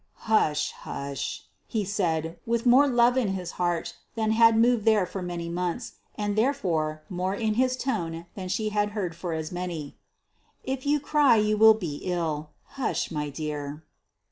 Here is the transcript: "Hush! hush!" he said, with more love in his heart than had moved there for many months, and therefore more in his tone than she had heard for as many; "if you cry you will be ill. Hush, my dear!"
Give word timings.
"Hush! 0.25 0.71
hush!" 0.79 1.43
he 1.67 1.85
said, 1.85 2.39
with 2.47 2.65
more 2.65 2.87
love 2.87 3.17
in 3.17 3.35
his 3.35 3.51
heart 3.61 3.97
than 4.15 4.31
had 4.31 4.57
moved 4.57 4.83
there 4.83 5.05
for 5.05 5.21
many 5.21 5.47
months, 5.47 5.91
and 6.15 6.35
therefore 6.35 7.03
more 7.07 7.35
in 7.35 7.53
his 7.53 7.77
tone 7.77 8.25
than 8.33 8.49
she 8.49 8.69
had 8.69 8.93
heard 8.97 9.15
for 9.15 9.33
as 9.33 9.51
many; 9.51 9.99
"if 10.63 10.87
you 10.87 10.99
cry 10.99 11.35
you 11.35 11.55
will 11.55 11.75
be 11.75 11.97
ill. 11.97 12.49
Hush, 12.81 13.11
my 13.11 13.29
dear!" 13.29 13.83